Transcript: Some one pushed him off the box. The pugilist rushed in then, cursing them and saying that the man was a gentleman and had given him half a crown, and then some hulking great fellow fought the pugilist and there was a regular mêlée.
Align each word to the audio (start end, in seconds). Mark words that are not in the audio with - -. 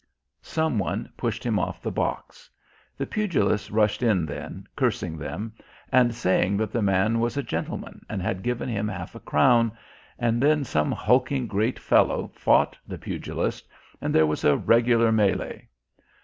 Some 0.41 0.79
one 0.79 1.13
pushed 1.15 1.43
him 1.45 1.59
off 1.59 1.79
the 1.79 1.91
box. 1.91 2.49
The 2.97 3.05
pugilist 3.05 3.69
rushed 3.69 4.01
in 4.01 4.25
then, 4.25 4.65
cursing 4.75 5.15
them 5.15 5.53
and 5.91 6.15
saying 6.15 6.57
that 6.57 6.71
the 6.71 6.81
man 6.81 7.19
was 7.19 7.37
a 7.37 7.43
gentleman 7.43 8.03
and 8.09 8.19
had 8.19 8.41
given 8.41 8.67
him 8.67 8.87
half 8.87 9.13
a 9.13 9.19
crown, 9.19 9.71
and 10.17 10.41
then 10.41 10.63
some 10.63 10.91
hulking 10.91 11.45
great 11.45 11.77
fellow 11.77 12.31
fought 12.33 12.75
the 12.87 12.97
pugilist 12.97 13.67
and 14.01 14.15
there 14.15 14.25
was 14.25 14.43
a 14.43 14.57
regular 14.57 15.11
mêlée. 15.11 15.67